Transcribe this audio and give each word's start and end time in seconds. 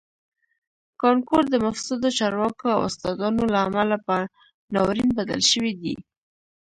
کانکور 1.01 1.43
د 1.49 1.55
مفسدو 1.65 2.09
چارواکو 2.17 2.65
او 2.75 2.79
استادانو 2.89 3.43
له 3.53 3.59
امله 3.67 3.97
په 4.07 4.15
ناورین 4.73 5.09
بدل 5.17 5.41
شوی 5.51 5.73
دی 5.81 5.95